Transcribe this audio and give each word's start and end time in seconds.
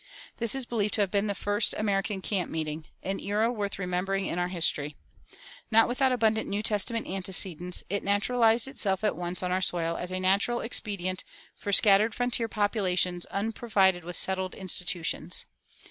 This 0.37 0.55
is 0.55 0.65
believed 0.65 0.95
to 0.95 1.01
have 1.01 1.11
been 1.11 1.27
the 1.27 1.35
first 1.35 1.75
American 1.77 2.23
camp 2.23 2.49
meeting 2.49 2.87
an 3.03 3.19
era 3.19 3.51
worth 3.51 3.77
remembering 3.77 4.25
in 4.25 4.39
our 4.39 4.47
history. 4.47 4.95
Not 5.69 5.87
without 5.87 6.11
abundant 6.11 6.49
New 6.49 6.63
Testament 6.63 7.05
antecedents, 7.07 7.83
it 7.87 8.03
naturalized 8.03 8.67
itself 8.67 9.03
at 9.03 9.15
once 9.15 9.43
on 9.43 9.51
our 9.51 9.61
soil 9.61 9.95
as 9.97 10.11
a 10.11 10.19
natural 10.19 10.59
expedient 10.61 11.23
for 11.55 11.71
scattered 11.71 12.15
frontier 12.15 12.47
populations 12.47 13.27
unprovided 13.27 14.03
with 14.03 14.15
settled 14.15 14.55
institutions. 14.55 15.45